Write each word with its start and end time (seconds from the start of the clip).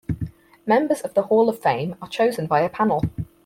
Members 0.65 1.01
of 1.01 1.13
the 1.13 1.21
Hall 1.21 1.47
of 1.47 1.59
Fame 1.59 1.95
are 2.01 2.07
chosen 2.09 2.47
by 2.47 2.61
a 2.61 2.69
panel. 2.69 3.03